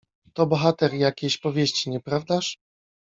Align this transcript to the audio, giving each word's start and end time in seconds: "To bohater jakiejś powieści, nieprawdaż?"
"To 0.33 0.45
bohater 0.45 0.93
jakiejś 0.93 1.37
powieści, 1.37 1.89
nieprawdaż?" 1.89 2.57